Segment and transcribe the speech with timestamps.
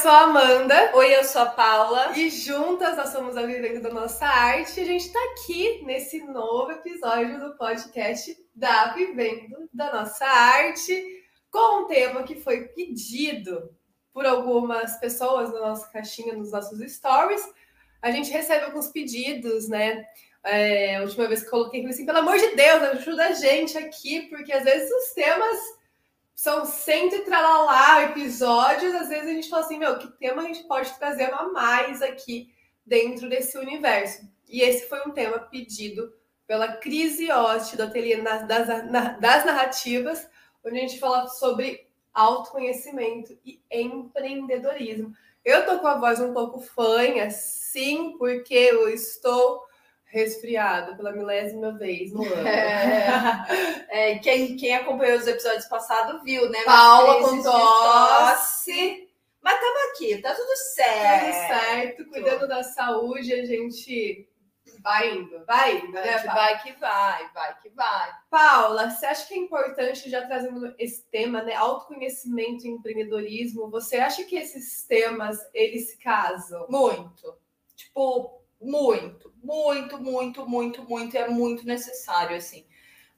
[0.00, 0.92] sou a Amanda.
[0.94, 2.16] Oi, eu sou a Paula.
[2.16, 4.80] E juntas nós somos a Vivendo da Nossa Arte.
[4.80, 11.04] E a gente está aqui nesse novo episódio do podcast da Vivendo da Nossa Arte,
[11.50, 13.76] com um tema que foi pedido
[14.10, 17.46] por algumas pessoas na nossa caixinha, nos nossos stories.
[18.00, 20.02] A gente recebe alguns pedidos, né?
[20.42, 23.76] É, a última vez que coloquei, falei assim, pelo amor de Deus, ajuda a gente
[23.76, 25.58] aqui, porque às vezes os temas
[26.34, 30.46] são cento e tralalá episódios, às vezes a gente fala assim, meu, que tema a
[30.46, 32.52] gente pode trazer a mais aqui
[32.84, 34.28] dentro desse universo?
[34.48, 36.12] E esse foi um tema pedido
[36.46, 40.28] pela Crise Oste, do Ateliê das, das Narrativas,
[40.64, 45.14] onde a gente fala sobre autoconhecimento e empreendedorismo.
[45.44, 49.62] Eu tô com a voz um pouco fanha, sim, porque eu estou
[50.10, 52.46] resfriado pela milésima vez no ano.
[52.46, 53.46] É,
[53.88, 56.62] é, quem, quem acompanhou os episódios passados viu, né?
[56.64, 59.08] Paula com tosse.
[59.40, 61.24] Mas estamos aqui, tá tudo certo.
[61.24, 64.28] Tudo certo, cuidando da saúde, a gente
[64.82, 66.18] vai indo, vai indo, né?
[66.18, 68.10] Vai que vai, vai que vai.
[68.28, 71.54] Paula, você acha que é importante, já trazendo esse tema, né?
[71.54, 76.66] Autoconhecimento e empreendedorismo, você acha que esses temas, eles se casam?
[76.68, 77.34] Muito.
[77.74, 82.66] Tipo, muito, muito, muito, muito, muito, é muito necessário, assim.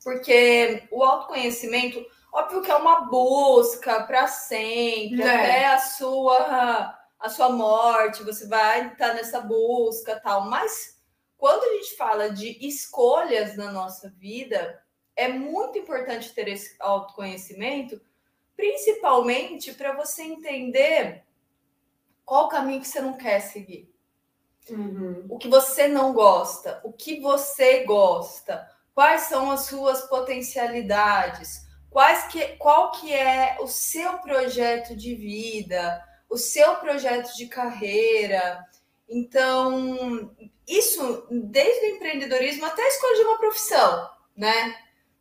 [0.02, 5.28] Porque o autoconhecimento, óbvio que é uma busca para sempre, é.
[5.28, 11.00] até a sua a sua morte, você vai estar nessa busca, tal, mas
[11.38, 14.82] quando a gente fala de escolhas na nossa vida,
[15.14, 18.00] é muito importante ter esse autoconhecimento,
[18.56, 21.24] principalmente para você entender
[22.24, 23.91] qual caminho que você não quer seguir.
[24.70, 25.27] Uhum.
[25.28, 32.24] O que você não gosta, o que você gosta, quais são as suas potencialidades, quais
[32.28, 38.64] que, qual que é o seu projeto de vida, o seu projeto de carreira.
[39.08, 40.34] Então,
[40.66, 44.75] isso desde o empreendedorismo até a escolha de uma profissão, né?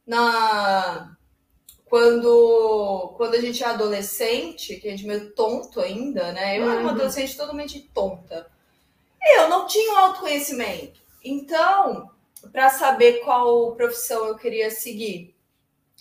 [0.05, 1.17] Na
[1.91, 6.57] quando, quando a gente é adolescente, que a gente é meio tonto ainda, né?
[6.57, 6.71] Eu uhum.
[6.71, 6.95] era uma uhum.
[6.95, 8.49] adolescente totalmente tonta.
[9.21, 10.99] Eu não tinha um autoconhecimento.
[11.23, 12.09] Então,
[12.51, 15.35] para saber qual profissão eu queria seguir,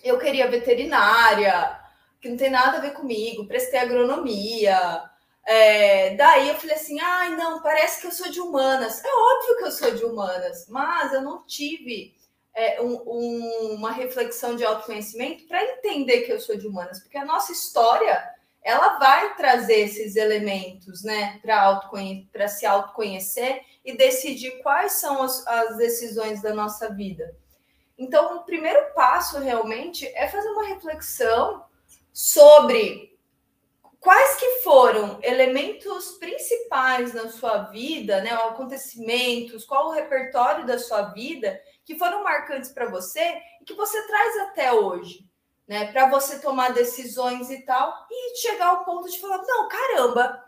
[0.02, 1.78] eu queria veterinária,
[2.20, 5.02] que não tem nada a ver comigo, prestei agronomia.
[5.46, 9.02] É, daí eu falei assim: ai, ah, não, parece que eu sou de humanas.
[9.04, 12.14] É óbvio que eu sou de humanas, mas eu não tive
[12.54, 17.18] é, um, um, uma reflexão de autoconhecimento para entender que eu sou de humanas, porque
[17.18, 18.22] a nossa história
[18.70, 25.76] ela vai trazer esses elementos, né, para se autoconhecer e decidir quais são as, as
[25.76, 27.36] decisões da nossa vida.
[27.98, 31.64] Então, o primeiro passo realmente é fazer uma reflexão
[32.12, 33.18] sobre
[33.98, 41.02] quais que foram elementos principais na sua vida, né, acontecimentos, qual o repertório da sua
[41.10, 45.28] vida que foram marcantes para você e que você traz até hoje
[45.70, 45.86] né?
[45.92, 50.44] Para você tomar decisões e tal, e chegar ao ponto de falar: não, caramba,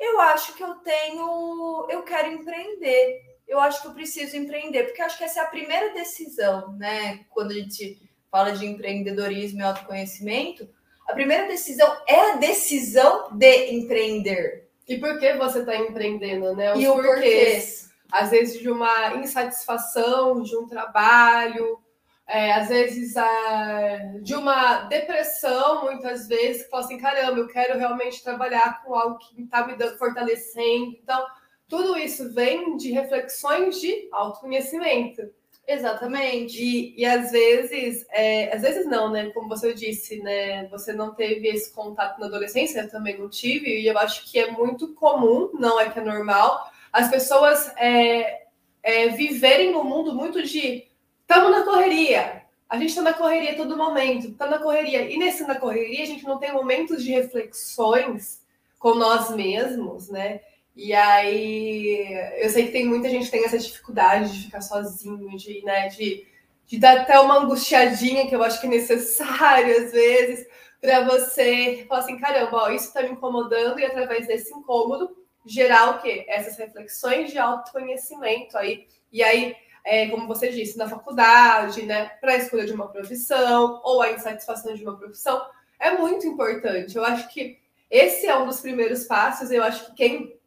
[0.00, 5.02] eu acho que eu tenho, eu quero empreender, eu acho que eu preciso empreender, porque
[5.02, 7.26] acho que essa é a primeira decisão, né?
[7.28, 10.66] Quando a gente fala de empreendedorismo e autoconhecimento,
[11.06, 14.70] a primeira decisão é a decisão de empreender.
[14.88, 16.72] E por que você está empreendendo, né?
[16.72, 17.62] Os e o porquê?
[18.10, 21.83] Às vezes de uma insatisfação, de um trabalho,
[22.26, 27.78] é, às vezes é, de uma depressão, muitas vezes, que fala assim: caramba, eu quero
[27.78, 30.96] realmente trabalhar com algo que está me fortalecendo.
[31.02, 31.24] Então,
[31.68, 35.22] tudo isso vem de reflexões de autoconhecimento.
[35.66, 36.62] Exatamente.
[36.62, 39.30] E, e às vezes, é, às vezes não, né?
[39.30, 40.66] Como você disse, né?
[40.68, 44.38] Você não teve esse contato na adolescência, eu também não tive, e eu acho que
[44.38, 48.44] é muito comum, não é que é normal, as pessoas é,
[48.82, 50.86] é, viverem no mundo muito de
[51.28, 52.44] Estamos na correria.
[52.68, 55.10] A gente está na correria todo momento, está na correria.
[55.10, 58.42] E nesse na correria, a gente não tem momentos de reflexões
[58.78, 60.40] com nós mesmos, né?
[60.76, 62.06] E aí,
[62.42, 65.88] eu sei que tem muita gente que tem essa dificuldade de ficar sozinho, de, né,
[65.88, 66.26] de,
[66.66, 70.46] de dar até uma angustiadinha, que eu acho que é necessário às vezes,
[70.80, 75.16] para você falar assim: caramba, ó, isso está me incomodando, e através desse incômodo,
[75.46, 76.26] gerar o quê?
[76.28, 78.86] Essas reflexões de autoconhecimento aí.
[79.12, 79.54] E aí,
[79.84, 84.12] é, como você disse, na faculdade, né, para a escolha de uma profissão ou a
[84.12, 85.44] insatisfação de uma profissão,
[85.78, 86.96] é muito importante.
[86.96, 87.58] Eu acho que
[87.90, 89.50] esse é um dos primeiros passos.
[89.50, 90.38] Eu acho que quem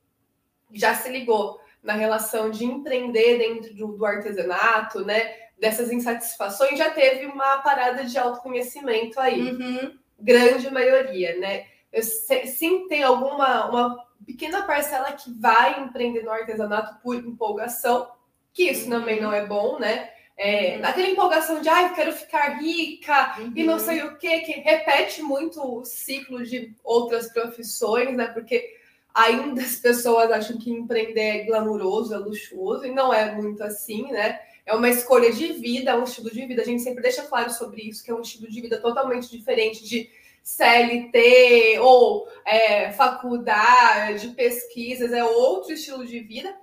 [0.73, 6.89] já se ligou na relação de empreender dentro do, do artesanato, né, dessas insatisfações, já
[6.89, 9.51] teve uma parada de autoconhecimento aí.
[9.51, 9.97] Uhum.
[10.19, 11.67] Grande maioria, né?
[11.93, 18.09] Eu, sim, tem alguma uma pequena parcela que vai empreender no artesanato por empolgação,
[18.57, 20.09] que isso também não é bom, né?
[20.35, 20.85] É, uhum.
[20.85, 23.53] Aquela empolgação de, ai, quero ficar rica uhum.
[23.55, 23.79] e não uhum.
[23.79, 28.25] sei o quê, que repete muito o ciclo de outras profissões, né?
[28.29, 28.67] Porque
[29.13, 34.11] ainda as pessoas acham que empreender é glamuroso, é luxuoso, e não é muito assim,
[34.11, 34.39] né?
[34.65, 36.63] É uma escolha de vida, é um estilo de vida.
[36.63, 39.87] A gente sempre deixa claro sobre isso, que é um estilo de vida totalmente diferente
[39.87, 40.09] de
[40.41, 46.57] CLT ou é, faculdade, pesquisas, é outro estilo de vida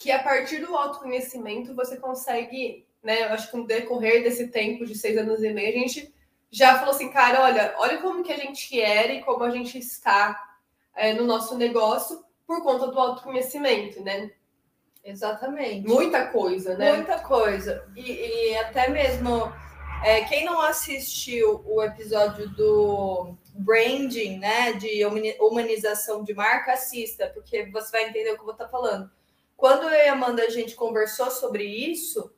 [0.00, 3.24] que a partir do autoconhecimento você consegue, né?
[3.24, 6.12] Eu acho que no decorrer desse tempo de seis anos e meio, a gente
[6.50, 9.76] já falou assim, cara, olha, olha como que a gente era e como a gente
[9.78, 10.56] está
[10.96, 14.30] é, no nosso negócio por conta do autoconhecimento, né?
[15.04, 15.86] Exatamente.
[15.86, 16.94] Muita coisa, né?
[16.94, 17.86] Muita coisa.
[17.94, 19.52] E, e até mesmo
[20.02, 24.72] é, quem não assistiu o episódio do branding, né?
[24.72, 25.04] De
[25.38, 29.10] humanização de marca, assista, porque você vai entender o que eu vou estar falando.
[29.60, 32.32] Quando eu e a Amanda a gente conversou sobre isso,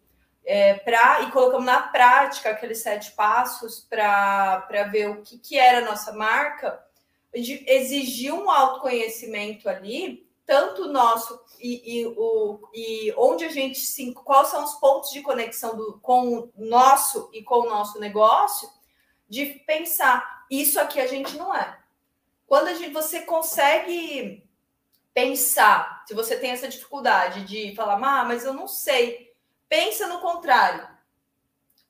[0.45, 5.79] é, pra, e colocamos na prática aqueles sete passos para ver o que, que era
[5.79, 6.85] a nossa marca,
[7.33, 14.13] exigiu um autoconhecimento ali, tanto nosso e, e, o, e onde a gente se.
[14.15, 18.69] Quais são os pontos de conexão do, com o nosso e com o nosso negócio,
[19.29, 21.79] de pensar, isso aqui a gente não é.
[22.49, 24.45] Quando a gente, você consegue
[25.14, 29.32] pensar, se você tem essa dificuldade de falar, ah, mas eu não sei,
[29.69, 30.88] pensa no contrário.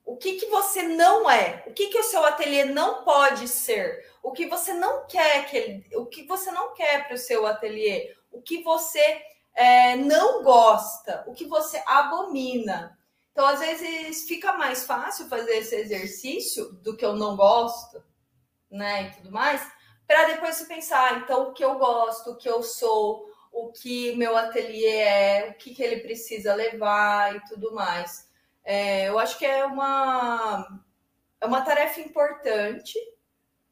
[0.05, 1.63] O que, que você não é?
[1.65, 4.11] O que, que o seu ateliê não pode ser?
[4.21, 7.45] O que você não quer que ele, o que você não quer para o seu
[7.45, 8.15] ateliê?
[8.31, 9.21] O que você
[9.53, 11.23] é, não gosta?
[11.27, 12.97] O que você abomina?
[13.31, 18.03] Então, às vezes, fica mais fácil fazer esse exercício do que eu não gosto,
[18.69, 19.07] né?
[19.07, 19.65] E tudo mais,
[20.13, 24.15] para depois você pensar, então, o que eu gosto, o que eu sou, o que
[24.15, 28.29] meu ateliê é, o que, que ele precisa levar e tudo mais.
[28.63, 30.81] É, eu acho que é uma,
[31.41, 32.93] é uma tarefa importante,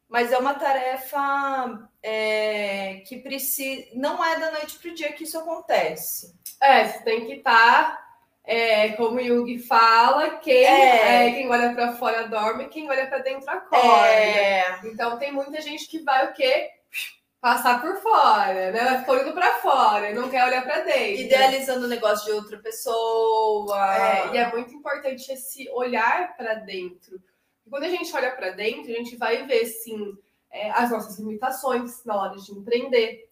[0.10, 3.90] mas é uma tarefa é, que precisa.
[3.94, 6.36] Não é da noite para o dia que isso acontece.
[6.60, 8.01] É, você tem que estar.
[8.44, 11.28] É, como o Jung fala, quem, é.
[11.28, 14.08] é quem olha para fora dorme, quem olha para dentro acorda.
[14.08, 14.80] É.
[14.86, 16.72] Então tem muita gente que vai o quê?
[17.42, 18.84] passar por fora, né?
[18.86, 21.22] Vai ficar olhando para fora, não quer olhar para dentro.
[21.22, 23.96] Idealizando o negócio de outra pessoa.
[23.98, 27.20] É, e é muito importante esse olhar para dentro.
[27.66, 30.16] E quando a gente olha para dentro, a gente vai ver, sim,
[30.52, 33.28] é, as nossas limitações na hora de empreender,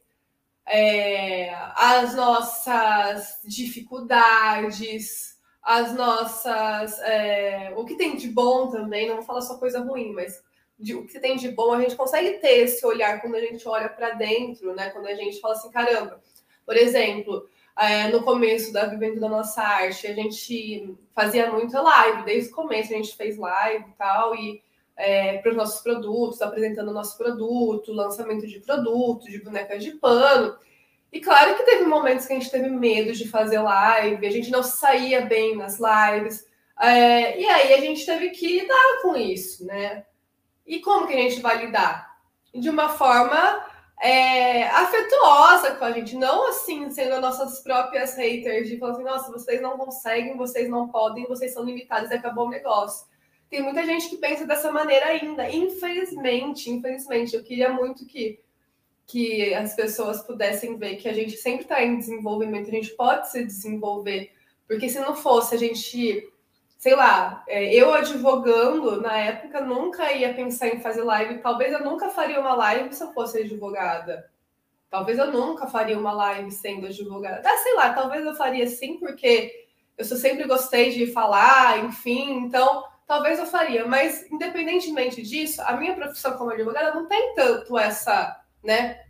[0.69, 6.99] é, as nossas dificuldades, as nossas.
[6.99, 10.41] É, o que tem de bom também, não vou falar só coisa ruim, mas
[10.77, 13.67] de, o que tem de bom, a gente consegue ter esse olhar quando a gente
[13.67, 14.91] olha para dentro, né?
[14.91, 16.21] Quando a gente fala assim, caramba,
[16.65, 22.23] por exemplo, é, no começo da Vivendo da Nossa Arte, a gente fazia muita live,
[22.25, 24.61] desde o começo a gente fez live e tal, e
[24.99, 29.91] é, para os nossos produtos, apresentando o nosso produto, lançamento de produto, de bonecas de
[29.91, 30.57] pano.
[31.11, 34.51] E claro que teve momentos que a gente teve medo de fazer live, a gente
[34.51, 36.45] não saía bem nas lives,
[36.79, 40.05] é, e aí a gente teve que lidar com isso, né?
[40.67, 42.17] E como que a gente vai lidar?
[42.53, 43.65] De uma forma
[44.01, 49.31] é, afetuosa com a gente, não assim, sendo nossas próprias haters, de falar assim, nossa,
[49.31, 53.08] vocês não conseguem, vocês não podem, vocês são limitados e acabou o negócio.
[53.49, 57.35] Tem muita gente que pensa dessa maneira ainda, infelizmente, infelizmente.
[57.35, 58.39] Eu queria muito que,
[59.07, 63.29] que as pessoas pudessem ver que a gente sempre está em desenvolvimento, a gente pode
[63.31, 64.31] se desenvolver,
[64.67, 66.29] porque se não fosse a gente
[66.79, 71.39] sei lá, é, eu advogando na época nunca ia pensar em fazer live.
[71.39, 74.31] Talvez eu nunca faria uma live se eu fosse advogada.
[74.89, 77.41] Talvez eu nunca faria uma live sendo advogada.
[77.45, 82.85] Ah, sei lá, talvez eu faria sim, porque eu sempre gostei de falar, enfim, então
[83.09, 83.87] talvez eu faria.
[83.87, 89.03] Mas independentemente disso, a minha profissão como advogada não tem tanto essa, né?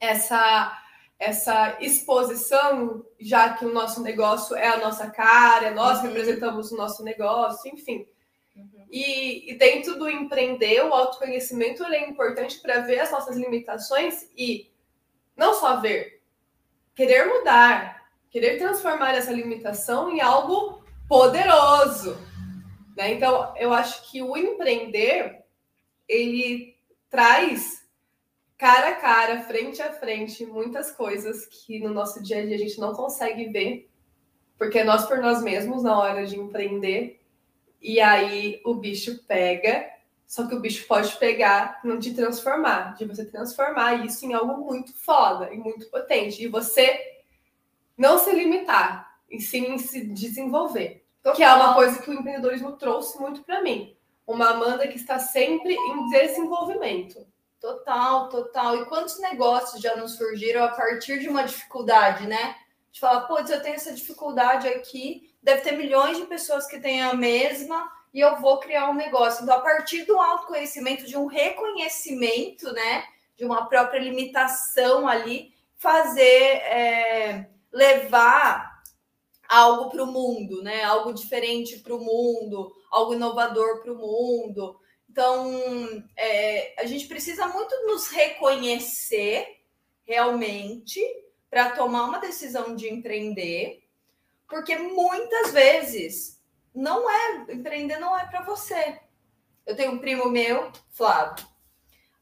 [0.00, 0.78] Essa
[1.18, 6.08] essa exposição, já que o nosso negócio é a nossa cara, nós uhum.
[6.08, 8.08] representamos o nosso negócio, enfim.
[8.56, 8.86] Uhum.
[8.90, 14.72] E, e, dentro do empreender, o autoconhecimento é importante para ver as nossas limitações e
[15.36, 16.20] não só ver,
[16.92, 22.18] querer mudar, querer transformar essa limitação em algo poderoso.
[22.96, 23.14] Né?
[23.14, 25.42] Então, eu acho que o empreender
[26.08, 26.76] ele
[27.08, 27.82] traz
[28.58, 32.58] cara a cara, frente a frente, muitas coisas que no nosso dia a dia a
[32.58, 33.90] gente não consegue ver,
[34.56, 37.20] porque é nós por nós mesmos na hora de empreender,
[37.80, 39.90] e aí o bicho pega.
[40.24, 44.64] Só que o bicho pode pegar, não te transformar, de você transformar isso em algo
[44.64, 46.42] muito foda e muito potente.
[46.42, 46.98] E você
[47.98, 51.01] não se limitar, e sim se desenvolver.
[51.22, 51.36] Total.
[51.36, 53.96] Que é uma coisa que o empreendedorismo trouxe muito para mim.
[54.26, 57.24] Uma Amanda que está sempre em desenvolvimento.
[57.60, 58.76] Total, total.
[58.76, 62.56] E quantos negócios já não surgiram a partir de uma dificuldade, né?
[62.90, 67.02] De falar, putz, eu tenho essa dificuldade aqui, deve ter milhões de pessoas que têm
[67.02, 69.44] a mesma e eu vou criar um negócio.
[69.44, 73.04] Então, a partir do autoconhecimento, de um reconhecimento, né?
[73.36, 78.71] De uma própria limitação ali, fazer, é, levar
[79.52, 80.82] algo para o mundo, né?
[80.82, 84.80] Algo diferente para o mundo, algo inovador para o mundo.
[85.10, 85.46] Então,
[86.16, 89.46] é, a gente precisa muito nos reconhecer
[90.04, 90.98] realmente
[91.50, 93.86] para tomar uma decisão de empreender,
[94.48, 96.40] porque muitas vezes
[96.74, 98.98] não é empreender não é para você.
[99.66, 101.46] Eu tenho um primo meu, Flávio,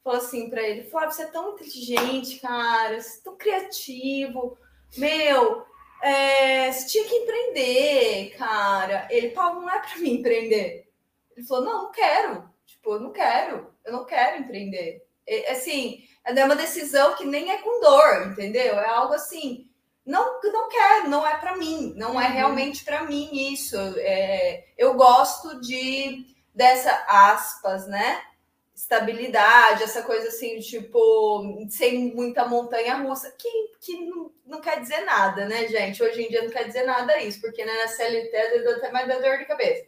[0.03, 4.59] falou assim para ele: Flávio, você é tão inteligente, cara, você é tão criativo,
[4.97, 5.70] meu.
[6.03, 9.07] É, você tinha que empreender, cara.
[9.11, 10.89] Ele, Paulo, não é para mim empreender.
[11.37, 12.51] Ele falou: Não, não quero.
[12.67, 15.05] Tipo, eu não quero, eu não quero empreender.
[15.27, 18.79] É, assim, é uma decisão que nem é com dor, entendeu?
[18.79, 19.69] É algo assim,
[20.05, 22.33] não, não quero, não é para mim, não é uhum.
[22.33, 23.77] realmente para mim isso.
[23.99, 28.23] É, eu gosto de dessa aspas, né?
[28.81, 35.03] Estabilidade, essa coisa assim, tipo, sem muita montanha russa, que, que não, não quer dizer
[35.03, 36.03] nada, né, gente?
[36.03, 39.07] Hoje em dia não quer dizer nada isso, porque né, na CLT às até mais
[39.07, 39.87] dor de cabeça.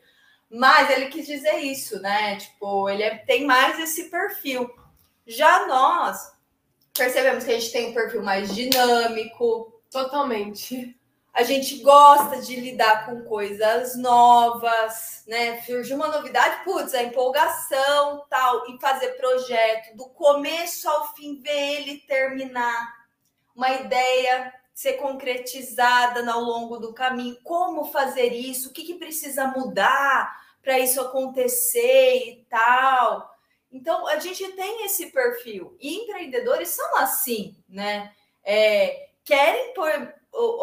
[0.51, 2.37] Mas ele quis dizer isso, né?
[2.37, 4.71] Tipo, ele é, tem mais esse perfil.
[5.27, 6.31] Já nós
[6.93, 9.73] percebemos que a gente tem um perfil mais dinâmico.
[9.91, 10.95] Totalmente.
[11.33, 15.63] A gente gosta de lidar com coisas novas, né?
[15.63, 21.81] Surge uma novidade, putz, a empolgação, tal, e fazer projeto do começo ao fim, ver
[21.81, 23.03] ele terminar.
[23.57, 27.39] Uma ideia ser concretizada ao longo do caminho.
[27.43, 28.69] Como fazer isso?
[28.69, 30.43] O que, que precisa mudar?
[30.63, 33.31] para isso acontecer e tal.
[33.71, 35.77] Então, a gente tem esse perfil.
[35.81, 38.13] E empreendedores são assim, né?
[38.45, 39.75] É, querem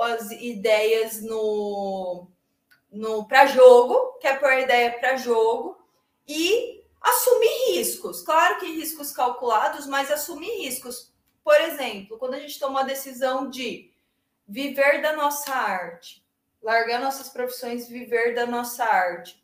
[0.04, 2.28] as ideias no,
[2.92, 5.78] no para jogo, quer pôr a ideia para jogo
[6.28, 8.22] e assumir riscos.
[8.22, 11.14] Claro que riscos calculados, mas assumir riscos.
[11.44, 13.92] Por exemplo, quando a gente toma a decisão de
[14.48, 16.24] viver da nossa arte,
[16.62, 19.40] largar nossas profissões, viver da nossa arte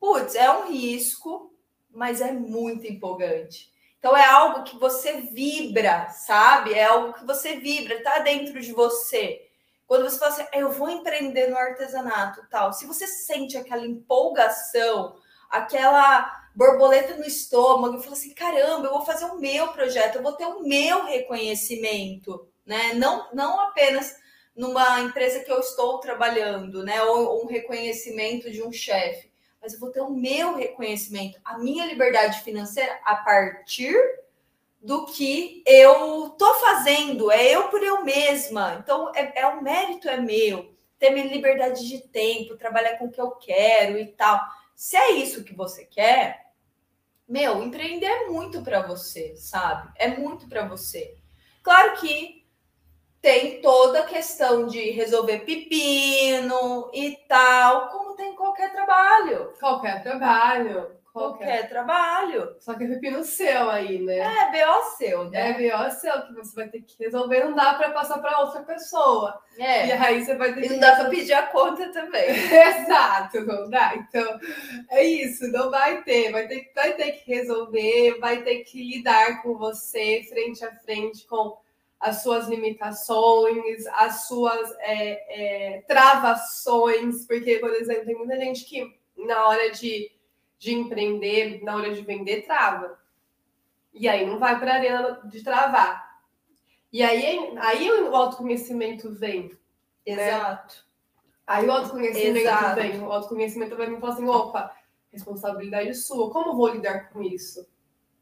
[0.00, 1.54] putz, é um risco,
[1.90, 3.70] mas é muito empolgante.
[3.98, 6.72] Então é algo que você vibra, sabe?
[6.72, 9.49] É algo que você vibra, tá dentro de você.
[9.90, 12.72] Quando você fala assim, eu vou empreender no artesanato, tal.
[12.72, 15.16] Se você sente aquela empolgação,
[15.50, 20.22] aquela borboleta no estômago, e fala assim, caramba, eu vou fazer o meu projeto, eu
[20.22, 22.94] vou ter o meu reconhecimento, né?
[22.94, 24.14] Não, não apenas
[24.54, 27.02] numa empresa que eu estou trabalhando, né?
[27.02, 29.28] Ou um reconhecimento de um chefe
[29.60, 33.94] mas eu vou ter o meu reconhecimento, a minha liberdade financeira a partir
[34.80, 38.78] do que eu tô fazendo, é eu por eu mesma.
[38.82, 43.10] Então, é, é o mérito é meu, ter minha liberdade de tempo, trabalhar com o
[43.10, 44.40] que eu quero e tal.
[44.74, 46.50] Se é isso que você quer,
[47.28, 49.92] meu, empreender é muito para você, sabe?
[49.96, 51.16] É muito para você.
[51.62, 52.40] Claro que
[53.20, 59.52] tem toda a questão de resolver pepino e tal, como tem qualquer trabalho.
[59.60, 60.90] Qualquer trabalho.
[61.12, 62.56] Qualquer, qualquer trabalho.
[62.60, 64.18] Só que é pepino seu aí, né?
[64.18, 65.50] É, BO seu, né?
[65.50, 67.44] É BO seu que você vai ter que resolver.
[67.44, 69.40] Não dá para passar para outra pessoa.
[69.58, 69.88] É.
[69.88, 70.74] E aí você vai ter e que.
[70.74, 72.30] não dá para pedir a conta também.
[72.30, 73.94] Exato, não dá.
[73.96, 74.38] Então,
[74.88, 75.48] é isso.
[75.48, 76.30] Não vai ter.
[76.30, 81.26] Vai ter, vai ter que resolver, vai ter que lidar com você frente a frente
[81.26, 81.58] com
[81.98, 88.98] as suas limitações, as suas é, é, travações, porque, por exemplo, tem muita gente que
[89.18, 90.10] na hora de,
[90.60, 93.00] de empreender, na hora de vender, trava.
[93.94, 96.20] E aí não vai para a arena de travar.
[96.92, 99.48] E aí, aí o autoconhecimento vem.
[100.06, 100.28] Né?
[100.28, 100.74] Exato.
[100.74, 100.82] Né?
[101.46, 102.74] Aí o autoconhecimento Exato.
[102.74, 103.00] vem.
[103.00, 104.76] O autoconhecimento vai me falar assim: opa,
[105.10, 107.66] responsabilidade sua, como vou lidar com isso?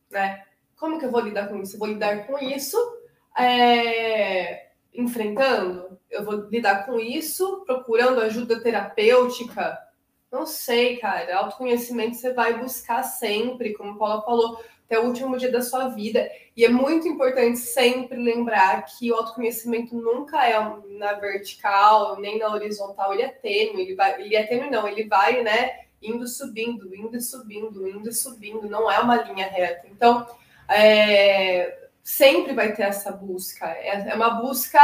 [0.09, 0.45] Né?
[0.77, 1.75] Como que eu vou lidar com isso?
[1.75, 2.79] Eu vou lidar com isso
[3.37, 5.99] é, enfrentando?
[6.09, 9.77] Eu vou lidar com isso, procurando ajuda terapêutica?
[10.31, 11.39] Não sei, cara.
[11.39, 15.89] Autoconhecimento você vai buscar sempre, como a Paula falou, até o último dia da sua
[15.89, 16.31] vida.
[16.57, 20.59] E é muito importante sempre lembrar que o autoconhecimento nunca é
[20.99, 25.05] na vertical, nem na horizontal, ele é tênue, ele vai, ele é tênue não, ele
[25.05, 29.87] vai, né, indo subindo, indo subindo, indo subindo, não é uma linha reta.
[29.89, 30.27] Então,
[30.69, 33.67] é, sempre vai ter essa busca.
[33.67, 34.81] É, é uma busca,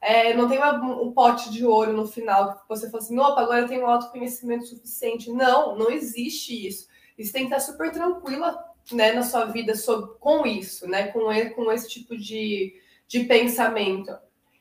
[0.00, 3.42] é, não tem uma, um pote de ouro no final que você fala assim, opa,
[3.42, 5.30] agora eu tenho autoconhecimento suficiente.
[5.30, 6.88] Não, não existe isso.
[7.18, 11.20] Você tem que estar super tranquila né, na sua vida sobre, com isso, né, com,
[11.54, 12.74] com esse tipo de,
[13.06, 14.16] de pensamento.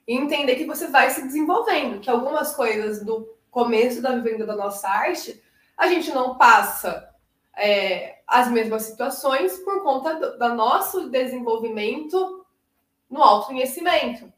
[0.05, 4.55] E entender que você vai se desenvolvendo, que algumas coisas do começo da venda da
[4.55, 5.41] nossa arte,
[5.77, 7.09] a gente não passa
[7.55, 12.45] é, as mesmas situações por conta do, do nosso desenvolvimento
[13.09, 14.31] no autoconhecimento.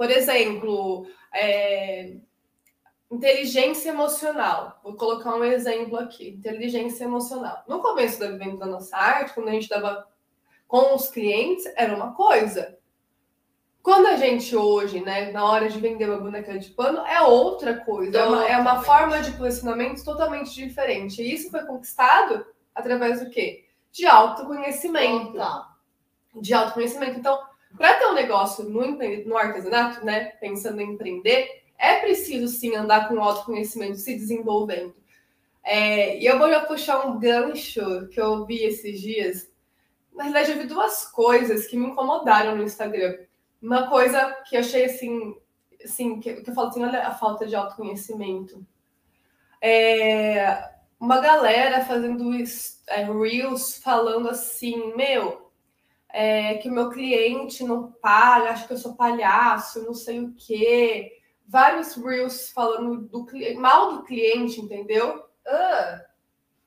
[0.00, 2.16] Por exemplo, é,
[3.10, 4.80] inteligência emocional.
[4.82, 7.62] Vou colocar um exemplo aqui: inteligência emocional.
[7.68, 10.08] No começo da venda da nossa arte, quando a gente estava
[10.66, 12.78] com os clientes, era uma coisa.
[13.82, 17.80] Quando a gente hoje, né, na hora de vender uma boneca de pano, é outra
[17.80, 18.20] coisa.
[18.20, 21.20] É uma, é uma forma de posicionamento totalmente diferente.
[21.20, 23.66] E isso foi conquistado através do quê?
[23.92, 25.34] De autoconhecimento.
[26.40, 27.18] De autoconhecimento.
[27.18, 27.49] Então,
[27.80, 28.82] para ter um negócio no,
[29.24, 34.94] no artesanato, né, pensando em empreender, é preciso sim andar com autoconhecimento, se desenvolvendo.
[35.64, 39.50] É, e eu vou já puxar um gancho que eu vi esses dias.
[40.14, 43.16] Na verdade, eu vi duas coisas que me incomodaram no Instagram.
[43.62, 45.34] Uma coisa que eu achei assim,
[45.82, 48.62] assim que, que eu falo assim, olha a falta de autoconhecimento.
[49.58, 50.68] É,
[51.00, 52.30] uma galera fazendo
[52.88, 55.49] é, reels falando assim, meu,
[56.12, 60.34] é, que o meu cliente não paga, acho que eu sou palhaço, não sei o
[60.34, 61.12] quê.
[61.46, 63.26] Vários reels falando do
[63.58, 65.24] mal do cliente, entendeu?
[65.46, 66.10] Uh,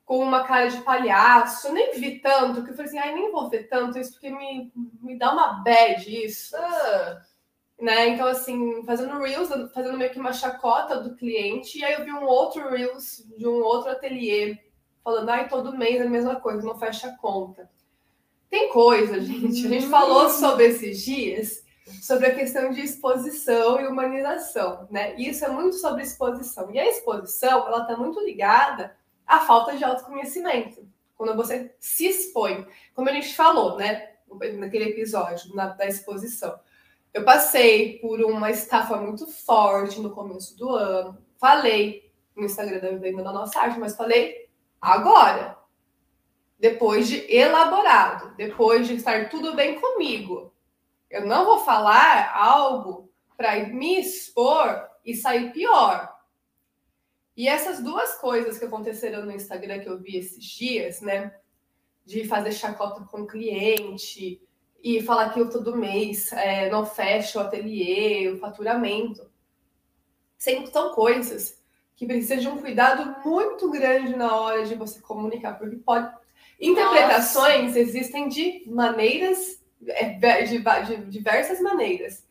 [0.04, 1.68] com uma cara de palhaço.
[1.68, 4.30] Eu nem vi tanto, que eu falei assim, ai, nem vou ver tanto isso, porque
[4.30, 6.54] me, me dá uma bad isso.
[6.56, 8.08] Uh, né?
[8.08, 12.12] Então, assim, fazendo Reels, fazendo meio que uma chacota do cliente, e aí eu vi
[12.12, 14.58] um outro Reels de um outro ateliê
[15.02, 17.70] falando, ai, todo mês é a mesma coisa, não fecha a conta.
[18.54, 19.66] Tem coisa, gente.
[19.66, 21.64] A gente falou sobre esses dias,
[22.00, 25.12] sobre a questão de exposição e humanização, né?
[25.16, 26.70] Isso é muito sobre exposição.
[26.70, 30.86] E a exposição, ela está muito ligada a falta de autoconhecimento.
[31.16, 32.64] Quando você se expõe,
[32.94, 34.10] como a gente falou, né,
[34.56, 36.56] naquele episódio na, da exposição.
[37.12, 41.18] Eu passei por uma estafa muito forte no começo do ano.
[41.38, 44.48] Falei no Instagram da Vivenda da Nossa Arte, mas falei
[44.80, 45.63] agora.
[46.58, 50.52] Depois de elaborado, depois de estar tudo bem comigo.
[51.10, 56.14] Eu não vou falar algo para me expor e sair pior.
[57.36, 61.34] E essas duas coisas que aconteceram no Instagram que eu vi esses dias, né?
[62.04, 64.40] De fazer chacota com cliente
[64.82, 69.28] e falar que eu todo mês é, não fecho o ateliê, o faturamento.
[70.36, 71.60] Sempre são coisas
[71.96, 76.12] que precisam de um cuidado muito grande na hora de você comunicar, porque pode.
[76.64, 77.78] Interpretações Nossa.
[77.78, 82.24] existem de maneiras, é, de, de diversas maneiras.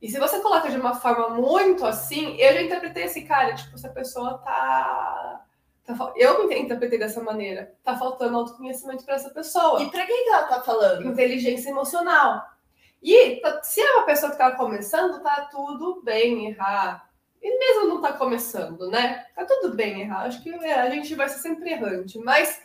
[0.00, 3.74] E se você coloca de uma forma muito assim, eu já interpretei esse cara, tipo,
[3.74, 5.44] essa pessoa tá.
[5.84, 7.74] tá eu me interpretei dessa maneira.
[7.82, 9.82] Tá faltando autoconhecimento para essa pessoa.
[9.82, 11.06] E para quem que ela tá falando?
[11.06, 12.46] Inteligência emocional.
[13.02, 17.08] E tá, se é uma pessoa que tá começando, tá tudo bem errar.
[17.42, 19.26] E mesmo não tá começando, né?
[19.34, 20.26] Tá tudo bem errar.
[20.26, 22.18] Acho que é, a gente vai ser sempre errante.
[22.18, 22.60] Mas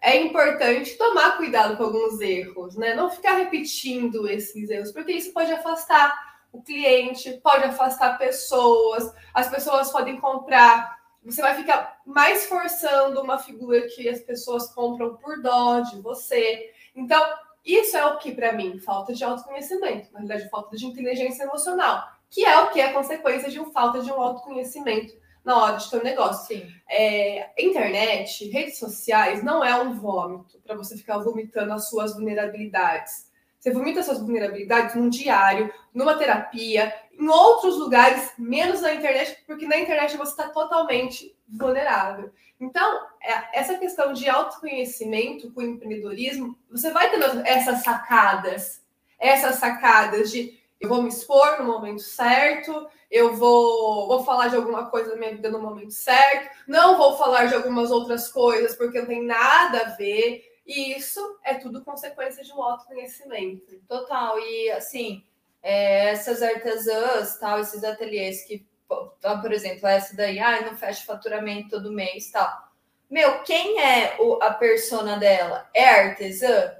[0.00, 2.94] é importante tomar cuidado com alguns erros, né?
[2.94, 9.48] Não ficar repetindo esses erros, porque isso pode afastar o cliente, pode afastar pessoas, as
[9.48, 10.98] pessoas podem comprar.
[11.22, 16.72] Você vai ficar mais forçando uma figura que as pessoas compram por dó de você.
[16.96, 17.22] Então,
[17.64, 22.08] isso é o que, para mim, falta de autoconhecimento, na verdade, falta de inteligência emocional,
[22.30, 25.12] que é o que é consequência de uma falta de um autoconhecimento
[25.44, 26.46] na hora de ter um negócio.
[26.56, 26.66] Sim.
[26.88, 33.30] É, internet, redes sociais, não é um vômito para você ficar vomitando as suas vulnerabilidades.
[33.58, 39.66] Você vomita suas vulnerabilidades num diário, numa terapia, em outros lugares, menos na internet, porque
[39.66, 42.32] na internet você está totalmente vulnerável.
[42.58, 48.82] Então, é, essa questão de autoconhecimento com empreendedorismo, você vai tendo essas sacadas,
[49.18, 54.56] essas sacadas de eu vou me expor no momento certo, eu vou, vou falar de
[54.56, 58.74] alguma coisa da minha vida no momento certo, não vou falar de algumas outras coisas
[58.74, 60.48] porque não tem nada a ver.
[60.66, 63.80] E isso é tudo consequência de um autoconhecimento.
[63.88, 64.38] Total.
[64.38, 65.24] E assim,
[65.62, 71.70] é, essas artesãs, tal, esses ateliês que, por exemplo, essa daí, ah, não fecha faturamento
[71.70, 72.70] todo mês, tal.
[73.10, 75.68] Meu, quem é o, a persona dela?
[75.74, 76.76] É artesã?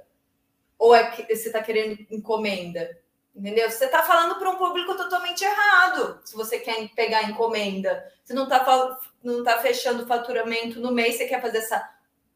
[0.79, 3.00] Ou é que você está querendo encomenda?
[3.35, 3.69] Entendeu?
[3.69, 6.19] Você está falando para um público totalmente errado.
[6.23, 11.27] Se você quer pegar encomenda, você não está não tá fechando faturamento no mês, você
[11.27, 11.89] quer fazer essa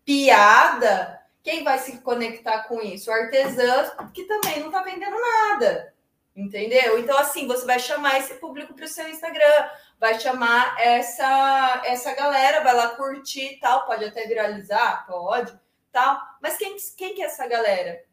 [0.06, 1.22] piada.
[1.44, 3.10] Quem vai se conectar com isso?
[3.10, 5.94] O artesã que também não está vendendo nada.
[6.36, 7.00] Entendeu?
[7.00, 12.14] Então, assim, você vai chamar esse público para o seu Instagram, vai chamar essa essa
[12.14, 15.58] galera, vai lá curtir tal, pode até viralizar, pode,
[15.94, 16.22] tal.
[16.42, 18.04] Mas quem, quem que é essa galera?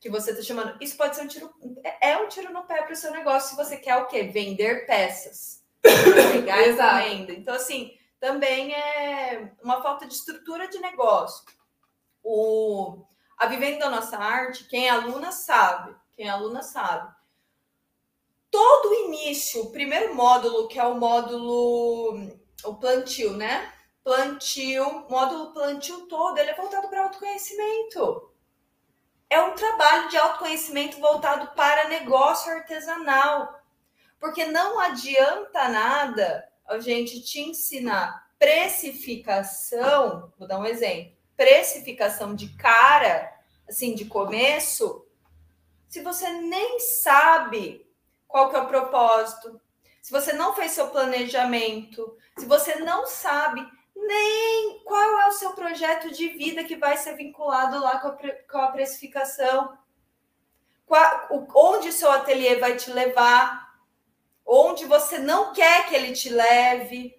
[0.00, 0.76] Que você está chamando.
[0.80, 3.50] Isso pode ser um tiro, é, é um tiro no pé para o seu negócio
[3.50, 4.24] se você quer o quê?
[4.24, 5.64] Vender peças.
[5.82, 7.32] Pegar essa venda.
[7.32, 11.44] Então, assim, também é uma falta de estrutura de negócio.
[12.22, 13.04] O,
[13.38, 17.14] a Vivendo da Nossa Arte, quem é aluna sabe, quem é aluna sabe.
[18.50, 22.30] Todo o início, o primeiro módulo, que é o módulo,
[22.64, 23.72] o plantio, né?
[24.02, 28.35] Plantio, módulo plantio todo, ele é voltado para autoconhecimento
[29.28, 33.60] é um trabalho de autoconhecimento voltado para negócio artesanal.
[34.18, 42.48] Porque não adianta nada a gente te ensinar precificação, vou dar um exemplo, precificação de
[42.56, 43.32] cara,
[43.68, 45.06] assim, de começo,
[45.88, 47.86] se você nem sabe
[48.26, 49.60] qual que é o propósito,
[50.02, 53.66] se você não fez seu planejamento, se você não sabe
[54.06, 58.16] nem qual é o seu projeto de vida que vai ser vinculado lá com a,
[58.50, 59.76] com a precificação.
[60.84, 63.74] Qual, onde seu ateliê vai te levar,
[64.44, 67.16] onde você não quer que ele te leve,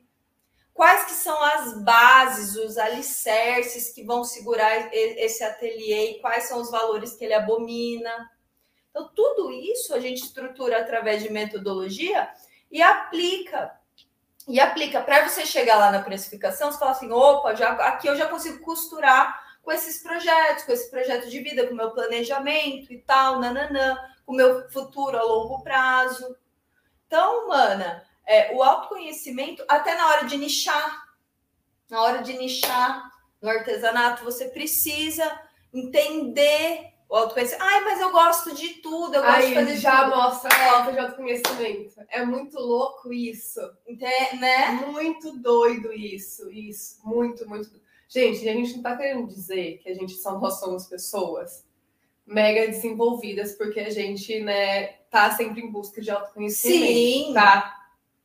[0.73, 6.61] quais que são as bases, os alicerces que vão segurar esse ateliê e quais são
[6.61, 8.31] os valores que ele abomina.
[8.89, 12.31] Então, tudo isso a gente estrutura através de metodologia
[12.71, 13.77] e aplica
[14.47, 15.01] e aplica.
[15.01, 18.59] Para você chegar lá na precificação, você fala assim: opa, já, aqui eu já consigo
[18.59, 23.39] costurar com esses projetos, com esse projeto de vida, com o meu planejamento e tal,
[23.39, 26.37] nananã, com o meu futuro a longo prazo.
[27.05, 31.07] Então, mana, é, o autoconhecimento, até na hora de nichar,
[31.89, 35.39] na hora de nichar no artesanato, você precisa
[35.73, 37.63] entender o autoconhecimento.
[37.63, 40.15] Ai, mas eu gosto de tudo, eu gosto Ai, de fazer já tudo.
[40.17, 41.93] mostra a falta de autoconhecimento.
[42.09, 43.61] É muito louco isso.
[43.87, 44.71] Entende, né?
[44.87, 46.51] Muito doido isso.
[46.51, 46.99] Isso.
[47.03, 47.69] Muito, muito.
[48.09, 51.65] Gente, a gente não tá querendo dizer que a gente são, nós somos pessoas
[52.25, 56.85] mega desenvolvidas, porque a gente, né, tá sempre em busca de autoconhecimento.
[56.85, 57.33] Sim.
[57.33, 57.73] Tá?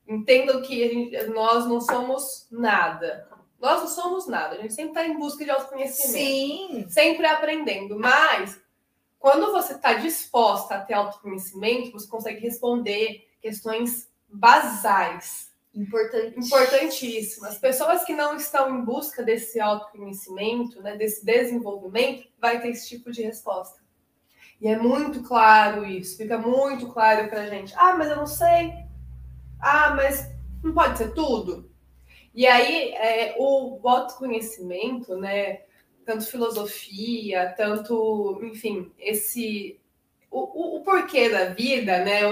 [0.09, 3.29] Entendam que gente, nós não somos nada.
[3.61, 4.57] Nós não somos nada.
[4.57, 6.13] A gente sempre está em busca de autoconhecimento.
[6.13, 6.87] Sim.
[6.89, 7.97] Sempre aprendendo.
[7.97, 8.61] Mas
[9.23, 15.53] quando você está disposta a ter autoconhecimento, você consegue responder questões basais.
[15.73, 16.47] Importantíssimas.
[16.47, 17.59] Importantíssimas.
[17.59, 23.13] Pessoas que não estão em busca desse autoconhecimento, né, desse desenvolvimento, vai ter esse tipo
[23.13, 23.81] de resposta.
[24.61, 27.73] E é muito claro isso, fica muito claro para a gente.
[27.77, 28.75] Ah, mas eu não sei.
[29.61, 30.33] Ah, mas
[30.65, 31.71] não pode ser tudo.
[32.35, 35.61] E aí, é, o autoconhecimento, né?
[36.05, 39.79] Tanto filosofia, tanto, enfim, esse
[40.31, 42.23] o, o, o porquê da vida, né?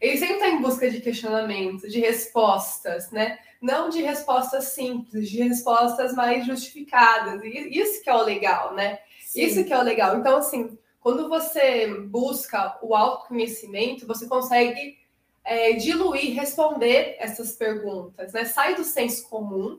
[0.00, 3.38] Ele sempre está em busca de questionamento, de respostas, né?
[3.60, 7.42] Não de respostas simples, de respostas mais justificadas.
[7.44, 8.98] E isso que é o legal, né?
[9.20, 9.42] Sim.
[9.42, 10.16] Isso que é o legal.
[10.16, 14.98] Então, assim, quando você busca o autoconhecimento, você consegue
[15.44, 18.46] é, diluir, responder essas perguntas, né?
[18.46, 19.78] Sai do senso comum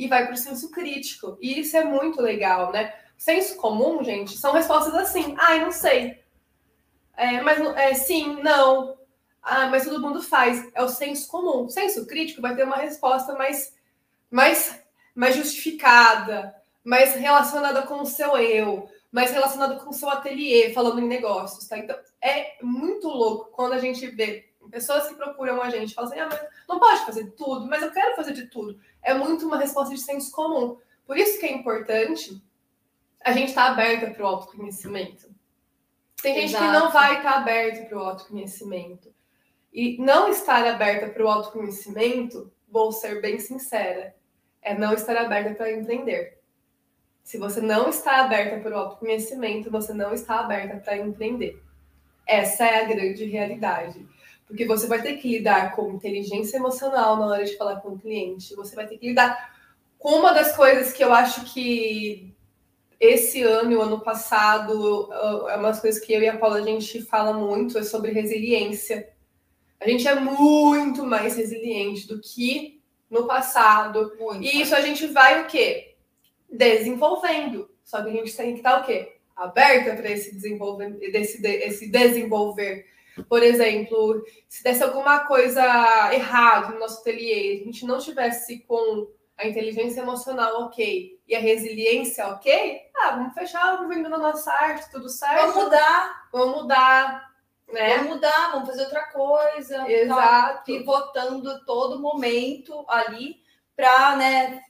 [0.00, 1.36] e vai para o senso crítico.
[1.42, 2.94] E isso é muito legal, né?
[3.18, 5.36] Senso comum, gente, são respostas assim.
[5.38, 6.24] Ai, não sei.
[7.14, 8.96] É, mas é, sim, não.
[9.42, 10.66] Ah, mas todo mundo faz.
[10.74, 11.66] É o senso comum.
[11.66, 13.76] O senso crítico vai ter uma resposta mais,
[14.30, 14.82] mais,
[15.14, 21.00] mais justificada, mais relacionada com o seu eu, mais relacionada com o seu ateliê, falando
[21.00, 21.76] em negócios, tá?
[21.76, 26.20] Então, é muito louco quando a gente vê pessoas que procuram a gente, falam assim,
[26.20, 29.58] ah, mas não pode fazer tudo, mas eu quero fazer de tudo é muito uma
[29.58, 30.78] resposta de senso comum.
[31.06, 32.40] Por isso que é importante
[33.24, 35.28] a gente estar tá aberta para o autoconhecimento.
[36.22, 36.64] Tem gente Exato.
[36.64, 39.12] que não vai estar tá aberta para o autoconhecimento.
[39.72, 44.14] E não estar aberta para o autoconhecimento, vou ser bem sincera,
[44.60, 46.38] é não estar aberta para empreender.
[47.22, 51.62] Se você não está aberta para o autoconhecimento, você não está aberta para empreender.
[52.26, 54.06] Essa é a grande realidade.
[54.50, 57.98] Porque você vai ter que lidar com inteligência emocional na hora de falar com o
[57.98, 58.54] cliente.
[58.56, 59.54] Você vai ter que lidar
[59.96, 62.34] com uma das coisas que eu acho que
[62.98, 65.08] esse ano e o ano passado
[65.48, 69.08] é umas coisas que eu e a Paula a gente fala muito é sobre resiliência.
[69.78, 74.12] A gente é muito mais resiliente do que no passado.
[74.18, 74.42] Muito.
[74.42, 75.94] E isso a gente vai o quê?
[76.50, 77.70] Desenvolvendo.
[77.84, 79.16] Só que a gente tem que estar o quê?
[79.34, 82.86] Aberta para esse desenvolver, desse, esse desenvolver.
[83.28, 85.62] Por exemplo, se desse alguma coisa
[86.12, 91.40] errada no nosso ateliê, a gente não tivesse com a inteligência emocional ok e a
[91.40, 95.52] resiliência ok, ah, vamos fechar, vamos vendendo a nossa arte, tudo certo.
[95.52, 96.28] Vamos mudar.
[96.32, 97.30] Vamos mudar.
[97.72, 97.96] Né?
[97.96, 99.90] Vamos mudar, vamos fazer outra coisa.
[99.90, 100.64] Exato.
[100.64, 103.40] Pivotando todo momento ali
[103.74, 104.60] para né,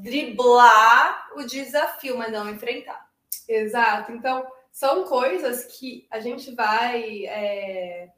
[0.00, 3.08] driblar o desafio, mas não enfrentar.
[3.48, 4.12] Exato.
[4.12, 8.10] Então, são coisas que a gente vai é,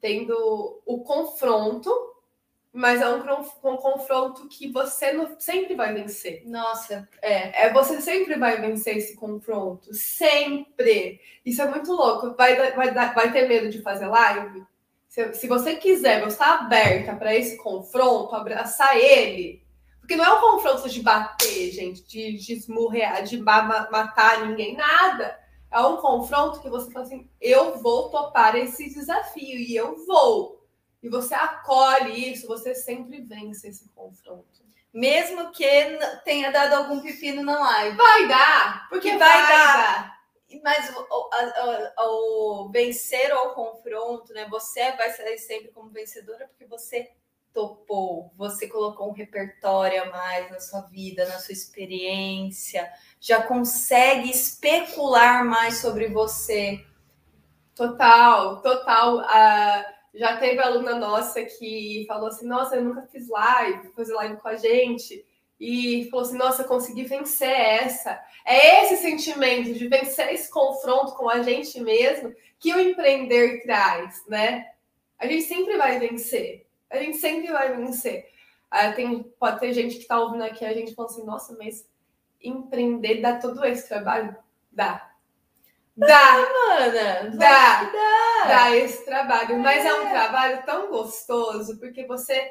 [0.00, 1.90] tendo o confronto,
[2.72, 3.20] mas é um,
[3.64, 6.42] um confronto que você não, sempre vai vencer.
[6.46, 7.66] Nossa, é.
[7.66, 7.72] é.
[7.72, 9.92] Você sempre vai vencer esse confronto.
[9.92, 11.20] Sempre.
[11.44, 12.34] Isso é muito louco.
[12.36, 14.64] Vai, vai, vai ter medo de fazer live?
[15.08, 19.64] Se, se você quiser, você está aberta para esse confronto, abraçar ele.
[19.98, 25.39] Porque não é um confronto de bater, gente, de, de esmurrear, de matar ninguém, nada
[25.70, 30.66] é um confronto que você fala assim: eu vou topar esse desafio e eu vou.
[31.02, 34.60] E você acolhe isso, você sempre vence esse confronto.
[34.92, 35.66] Mesmo que
[36.24, 37.96] tenha dado algum pepino na live.
[37.96, 39.76] Vai dar, porque vai, vai dar.
[39.76, 40.20] dar.
[40.64, 41.30] Mas o, o,
[41.98, 44.48] o, o vencer o confronto, né?
[44.50, 47.08] Você vai sair sempre como vencedora porque você
[47.52, 54.30] topou, você colocou um repertório a mais na sua vida, na sua experiência, já consegue
[54.30, 56.84] especular mais sobre você.
[57.74, 59.18] Total, total.
[59.18, 59.84] Uh,
[60.14, 64.48] já teve aluna nossa que falou assim: Nossa, eu nunca fiz live, fazer live com
[64.48, 65.24] a gente.
[65.58, 68.20] E falou assim: Nossa, consegui vencer essa.
[68.44, 74.24] É esse sentimento de vencer esse confronto com a gente mesmo que o empreender traz,
[74.26, 74.66] né?
[75.18, 78.28] A gente sempre vai vencer a gente sempre vai vencer.
[78.72, 81.88] Uh, tem, pode ter gente que está ouvindo aqui a gente falando assim, nossa, mas
[82.42, 84.36] empreender dá todo esse trabalho?
[84.72, 85.10] Dá.
[85.96, 87.30] Dá, mana.
[87.36, 87.84] Dá.
[87.84, 88.44] Dá.
[88.46, 89.54] Dá esse trabalho.
[89.54, 89.58] É.
[89.58, 92.50] Mas é um trabalho tão gostoso, porque você,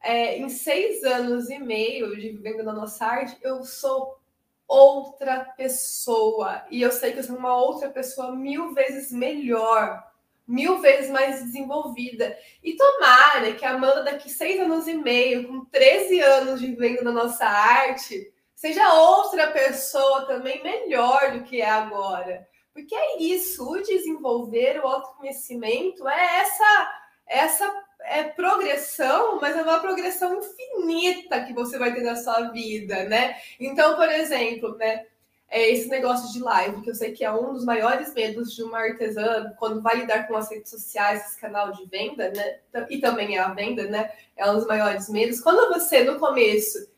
[0.00, 4.18] é, em seis anos e meio de vivendo na nossa arte, eu sou
[4.66, 6.64] outra pessoa.
[6.70, 10.05] E eu sei que eu sou uma outra pessoa mil vezes melhor
[10.46, 12.38] mil vezes mais desenvolvida.
[12.62, 17.12] E tomara que a Amanda, daqui seis anos e meio, com 13 anos vivendo na
[17.12, 22.46] nossa arte, seja outra pessoa também melhor do que é agora.
[22.72, 29.80] Porque é isso, o desenvolver, o autoconhecimento é essa, essa é progressão, mas é uma
[29.80, 33.36] progressão infinita que você vai ter na sua vida, né?
[33.58, 35.06] Então, por exemplo, né?
[35.48, 38.62] É esse negócio de live, que eu sei que é um dos maiores medos de
[38.62, 42.58] uma artesã quando vai lidar com as redes sociais, esse canal de venda, né?
[42.90, 44.12] E também é a venda, né?
[44.36, 45.40] É um dos maiores medos.
[45.40, 46.90] Quando você, no começo,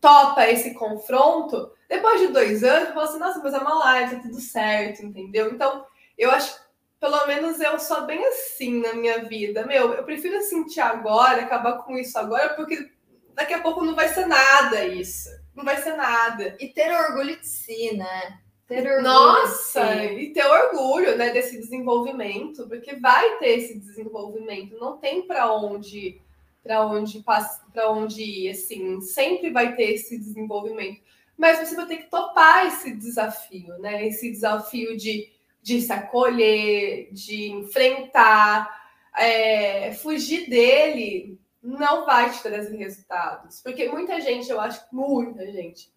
[0.00, 4.22] topa esse confronto, depois de dois anos, você assim, nossa, mas é uma live, tá
[4.22, 5.50] tudo certo, entendeu?
[5.52, 5.84] Então,
[6.16, 6.58] eu acho
[7.00, 9.66] pelo menos eu sou bem assim na minha vida.
[9.66, 12.90] Meu, eu prefiro sentir agora, acabar com isso agora, porque
[13.34, 16.56] daqui a pouco não vai ser nada isso não vai ser nada.
[16.60, 18.40] E ter orgulho de si, né?
[18.66, 20.14] Ter orgulho Nossa, si.
[20.14, 26.20] e ter orgulho, né, desse desenvolvimento, porque vai ter esse desenvolvimento, não tem para onde
[26.62, 27.24] para onde
[27.72, 31.00] para onde ir, assim, sempre vai ter esse desenvolvimento.
[31.36, 34.06] Mas você vai ter que topar esse desafio, né?
[34.06, 35.32] Esse desafio de,
[35.62, 38.68] de se acolher, de enfrentar,
[39.16, 43.60] é, fugir dele não vai te trazer resultados.
[43.60, 45.92] Porque muita gente, eu acho que muita gente,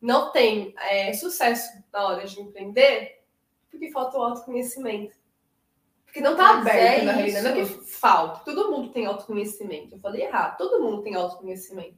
[0.00, 3.22] não tem é, sucesso na hora de empreender
[3.72, 5.16] porque falta o autoconhecimento.
[6.04, 8.44] Porque não está aberto é na realidade, não é que falta.
[8.44, 9.94] Todo mundo tem autoconhecimento.
[9.94, 11.96] Eu falei errado, todo mundo tem autoconhecimento.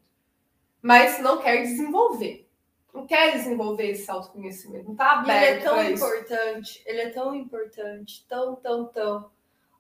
[0.81, 2.49] Mas não quer desenvolver.
[2.93, 4.85] Não quer desenvolver esse autoconhecimento.
[4.85, 5.35] Não está aberto.
[5.35, 9.31] E ele é tão importante, ele é tão importante, tão, tão, tão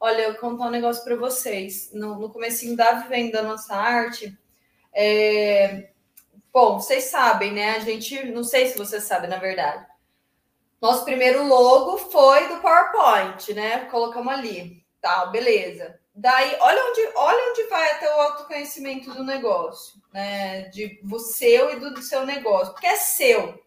[0.01, 1.91] Olha, eu vou contar um negócio para vocês.
[1.93, 4.37] No, no comecinho da Vivendo da Nossa Arte,
[4.93, 5.91] é...
[6.53, 7.77] bom, vocês sabem, né?
[7.77, 9.87] A gente, não sei se vocês sabem, na verdade.
[10.81, 13.87] Nosso primeiro logo foi do PowerPoint, né?
[13.87, 14.85] Colocamos ali.
[15.01, 15.99] Tá, beleza.
[16.15, 20.69] Daí, olha onde, olha onde vai até o autoconhecimento do negócio, né?
[20.69, 23.65] De seu e do, do seu negócio, porque é seu.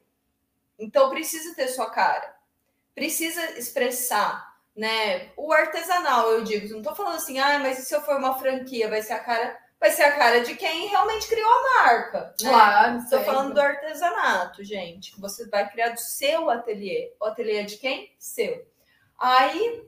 [0.79, 2.35] Então precisa ter sua cara.
[2.95, 4.46] Precisa expressar
[4.77, 5.29] né?
[5.35, 8.87] O artesanal, eu digo, não tô falando assim, ah, mas se eu for uma franquia,
[8.87, 12.35] vai ser a cara, vai ser a cara de quem realmente criou a marca.
[12.41, 12.49] Né?
[12.49, 12.97] Claro.
[12.99, 17.11] Estou falando do artesanato, gente, que você vai criar do seu ateliê.
[17.19, 18.13] O ateliê é de quem?
[18.19, 18.65] Seu.
[19.19, 19.83] Aí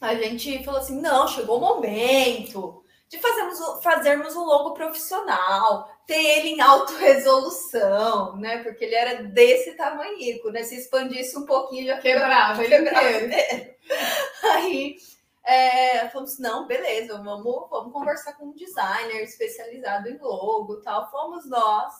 [0.00, 6.38] a gente falou assim: não, chegou o momento de fazermos, fazermos um logo profissional, ter
[6.38, 8.62] ele em alta resolução, né?
[8.62, 10.16] Porque ele era desse tamanho,
[10.52, 10.62] né?
[10.62, 13.74] Se expandisse um pouquinho, já quebrava, ele quebrava inteiro.
[14.54, 14.96] Aí
[15.44, 21.10] é, falamos, não, beleza, vamos, vamos conversar com um designer especializado em logo tal.
[21.10, 21.92] Fomos nós,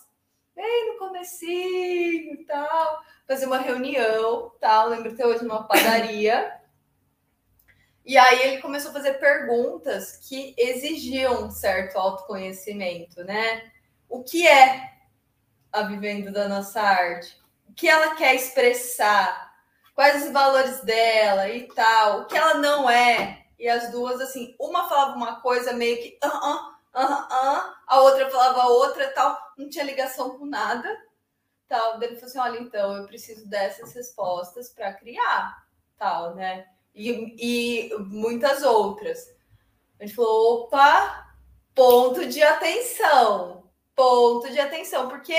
[0.54, 6.52] bem no comecinho e tal, fazer uma reunião, tal, lembro até hoje numa padaria.
[8.04, 13.72] E aí ele começou a fazer perguntas que exigiam certo autoconhecimento, né?
[14.08, 14.92] O que é
[15.72, 17.36] a vivendo da nossa arte?
[17.68, 19.54] O que ela quer expressar?
[19.94, 22.20] Quais os valores dela e tal?
[22.20, 23.46] O que ela não é?
[23.58, 28.00] E as duas, assim, uma falava uma coisa meio que uh -uh, uh -uh, a
[28.00, 30.88] outra falava outra tal, não tinha ligação com nada.
[31.68, 31.98] Tal.
[31.98, 35.66] Daí ele falou assim: olha, então eu preciso dessas respostas para criar,
[35.96, 36.66] tal, né?
[36.94, 39.34] E, e muitas outras.
[39.98, 41.34] A gente falou: opa,
[41.74, 43.65] ponto de atenção,
[43.96, 45.34] ponto de atenção, porque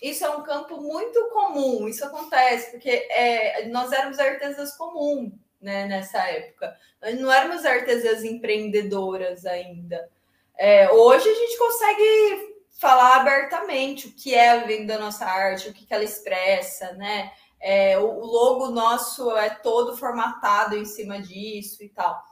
[0.00, 5.86] isso é um campo muito comum, isso acontece, porque é, nós éramos artesãs comuns né,
[5.86, 6.74] nessa época.
[7.02, 10.08] Nós não éramos artesãs empreendedoras ainda.
[10.56, 15.72] É, hoje a gente consegue falar abertamente o que é venda da nossa arte, o
[15.74, 17.30] que, que ela expressa, né?
[17.60, 22.22] É, o, o logo nosso é todo formatado em cima disso e tal.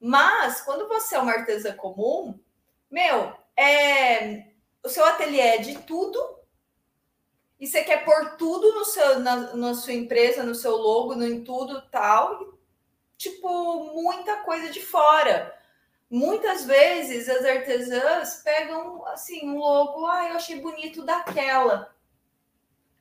[0.00, 2.38] Mas quando você é uma artesã comum,
[2.88, 4.44] meu, é,
[4.88, 6.18] o seu ateliê é de tudo
[7.60, 11.26] e você quer pôr tudo no seu, na, na sua empresa, no seu logo, no,
[11.26, 12.58] em tudo tal,
[13.16, 15.54] tipo, muita coisa de fora.
[16.08, 21.94] Muitas vezes as artesãs pegam assim um logo, ah, eu achei bonito daquela.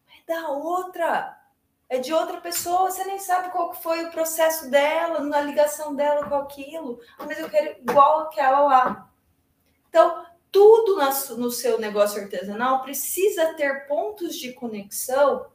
[0.09, 1.39] É da outra.
[1.87, 6.27] É de outra pessoa, você nem sabe qual foi o processo dela, na ligação dela
[6.27, 6.99] com aquilo.
[7.17, 9.09] Ah, mas eu quero igual aquela lá.
[9.87, 10.26] Então,
[10.57, 15.51] tudo no seu negócio artesanal precisa ter pontos de conexão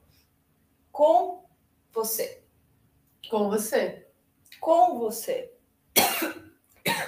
[0.93, 1.45] com
[1.93, 2.43] você.
[3.29, 4.03] Com você
[4.63, 5.51] com você.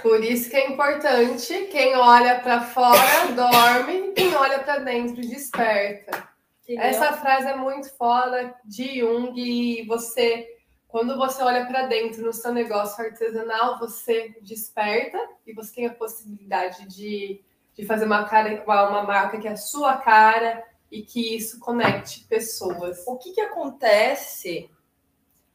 [0.02, 6.28] Por isso que é importante quem olha para fora dorme, quem olha para dentro desperta.
[6.64, 6.84] Entendeu?
[6.84, 10.50] Essa frase é muito foda de Jung e você
[10.88, 15.94] quando você olha para dentro no seu negócio artesanal, você desperta e você tem a
[15.94, 17.42] possibilidade de,
[17.74, 22.24] de fazer uma, cara, uma marca que é a sua cara e que isso conecte
[22.24, 23.04] pessoas.
[23.06, 24.70] O que, que acontece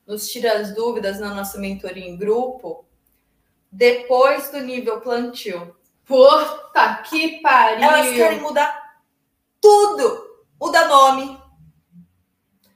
[0.10, 2.84] nos tira as dúvidas na nossa mentoria em grupo,
[3.72, 5.76] depois do nível plantio.
[6.04, 7.84] Puta que pariu!
[7.84, 8.98] Elas querem mudar
[9.62, 10.28] tudo.
[10.60, 11.40] Muda nome,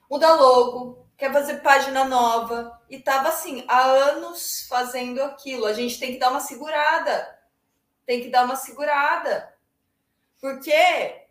[0.09, 2.79] muda logo, quer fazer página nova.
[2.87, 5.65] E tava assim, há anos fazendo aquilo.
[5.65, 7.32] A gente tem que dar uma segurada.
[8.05, 9.53] Tem que dar uma segurada.
[10.39, 11.27] Porque é,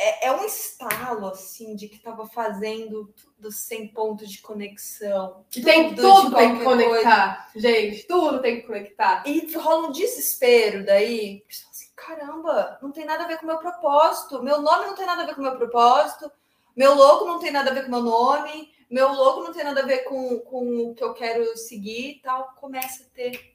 [0.00, 5.44] é, é um estalo, assim, de que estava fazendo tudo sem ponto de conexão.
[5.54, 7.68] E tem tudo tem que conectar, coisa.
[7.68, 9.22] gente, tudo tem que conectar.
[9.26, 13.58] E rola um desespero daí, assim, caramba, não tem nada a ver com o meu
[13.58, 16.32] propósito, meu nome não tem nada a ver com o meu propósito,
[16.74, 19.64] meu logo não tem nada a ver com o meu nome, meu logo não tem
[19.64, 22.54] nada a ver com, com o que eu quero seguir e tal.
[22.56, 23.54] Começa a ter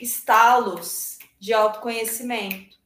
[0.00, 2.78] estalos de autoconhecimento.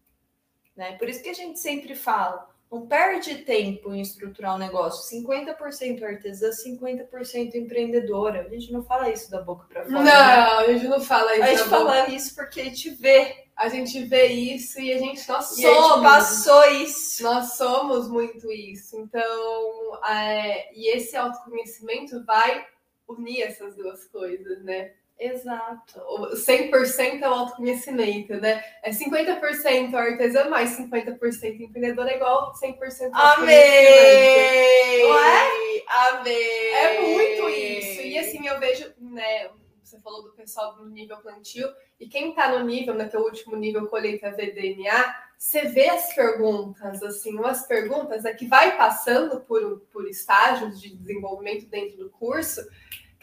[0.77, 0.93] Né?
[0.93, 5.21] Por isso que a gente sempre fala, não perde tempo em estruturar um negócio.
[5.21, 8.43] 50% artesã, 50% empreendedora.
[8.43, 9.95] A gente não fala isso da boca para fora.
[9.95, 10.12] Não, né?
[10.12, 11.43] a gente não fala isso.
[11.43, 12.11] A gente fala boca.
[12.12, 13.45] isso porque a gente vê.
[13.57, 15.64] A gente vê isso e a gente nós somos.
[15.64, 17.23] A gente passou isso.
[17.23, 18.99] Nós somos muito isso.
[18.99, 22.67] Então, é, e esse autoconhecimento vai
[23.07, 24.93] unir essas duas coisas, né?
[25.18, 26.00] Exato.
[26.35, 28.62] 100% é o autoconhecimento, né?
[28.83, 35.03] É 50% artesã mais 50% empreendedor é igual 100% Amém!
[35.03, 35.64] Não é?
[36.09, 36.74] Amém!
[36.74, 38.00] É muito isso.
[38.03, 39.50] E assim, eu vejo, né?
[39.83, 41.68] Você falou do pessoal no nível plantio,
[42.00, 47.37] e quem tá no nível, naquele último nível colheita VDNA, você vê as perguntas, assim,
[47.37, 52.62] umas perguntas né, que vai passando por, por estágios de desenvolvimento dentro do curso,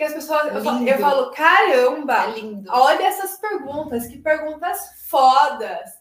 [0.02, 0.56] que as pessoas.
[0.56, 2.26] Eu falo, eu falo, caramba!
[2.26, 2.72] É lindo.
[2.72, 5.92] Olha essas perguntas, que perguntas fodas!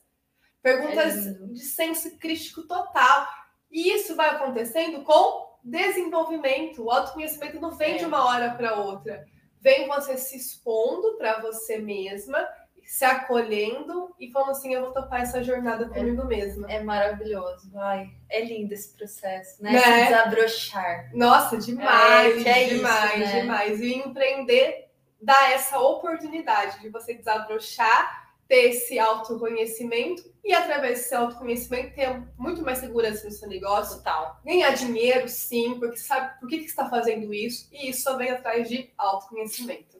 [0.62, 3.26] Perguntas é de senso crítico total.
[3.70, 6.82] E isso vai acontecendo com desenvolvimento.
[6.82, 7.98] O autoconhecimento não vem é.
[7.98, 9.22] de uma hora para outra.
[9.60, 12.48] Vem você se expondo para você mesma
[12.84, 15.88] se acolhendo e falando assim, eu vou topar essa jornada é.
[15.88, 16.70] comigo é, mesma.
[16.70, 18.10] É maravilhoso, vai.
[18.28, 19.72] É lindo esse processo, né?
[19.72, 19.80] né?
[19.80, 21.10] Se desabrochar.
[21.14, 23.40] Nossa, demais, é, é demais, isso, né?
[23.42, 23.80] demais.
[23.80, 31.94] E empreender dá essa oportunidade de você desabrochar, ter esse autoconhecimento e através desse autoconhecimento
[31.94, 34.40] ter muito mais segurança no seu negócio, tal.
[34.44, 38.16] Ganhar dinheiro, sim, porque sabe por que, que você está fazendo isso, e isso só
[38.16, 39.99] vem atrás de autoconhecimento.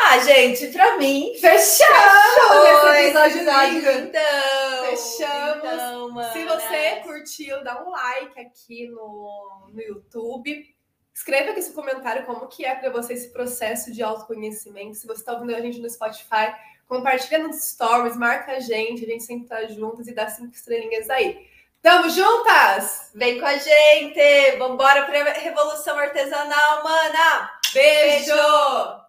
[0.00, 1.34] Ah, gente, pra mim.
[1.40, 4.84] Fechamos esse episódio, episódio então.
[4.90, 5.64] Fechamos.
[5.64, 6.32] Então.
[6.32, 10.74] Se você curtiu, dá um like aqui no, no YouTube.
[11.12, 14.94] Escreva aqui seu comentário como que é para você esse processo de autoconhecimento.
[14.94, 16.54] Se você está ouvindo a gente no Spotify,
[16.86, 21.10] compartilha nos stories, marca a gente, a gente sempre tá juntas e dá cinco estrelinhas
[21.10, 21.44] aí.
[21.82, 23.10] Tamo juntas?
[23.14, 24.56] Vem com a gente!
[24.58, 27.50] Vambora pra Revolução Artesanal, mana!
[27.74, 29.07] Beijo!